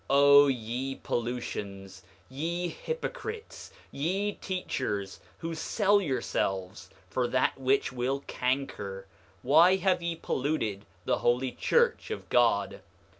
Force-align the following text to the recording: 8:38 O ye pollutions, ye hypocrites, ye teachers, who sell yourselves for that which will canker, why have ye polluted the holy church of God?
8:38 0.09 0.09
O 0.17 0.47
ye 0.47 0.95
pollutions, 0.95 2.01
ye 2.27 2.69
hypocrites, 2.69 3.69
ye 3.91 4.31
teachers, 4.33 5.19
who 5.37 5.53
sell 5.53 6.01
yourselves 6.01 6.89
for 7.07 7.27
that 7.27 7.55
which 7.59 7.91
will 7.91 8.21
canker, 8.21 9.05
why 9.43 9.75
have 9.75 10.01
ye 10.01 10.15
polluted 10.15 10.87
the 11.05 11.19
holy 11.19 11.51
church 11.51 12.09
of 12.09 12.27
God? 12.29 12.81